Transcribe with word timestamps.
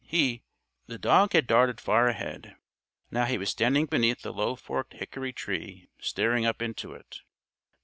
He" 0.03 0.41
The 0.87 0.97
dog 0.97 1.33
had 1.33 1.45
darted 1.45 1.79
far 1.79 2.07
ahead. 2.07 2.55
Now 3.11 3.25
he 3.25 3.37
was 3.37 3.51
standing 3.51 3.85
beneath 3.85 4.25
a 4.25 4.31
low 4.31 4.55
forked 4.55 4.93
hickory 4.93 5.31
tree 5.31 5.89
staring 5.99 6.43
up 6.43 6.59
into 6.59 6.93
it. 6.93 7.19